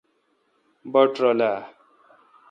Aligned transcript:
بٹ 0.91 1.11
رل 1.23 1.39
آ 1.53 1.53